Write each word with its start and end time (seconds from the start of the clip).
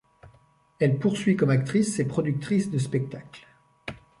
Elle 0.79 0.97
poursuit 0.97 1.35
comme 1.37 1.51
actrice 1.51 1.99
et 1.99 2.07
productrice 2.07 2.71
de 2.71 2.79
spectacles. 2.79 3.45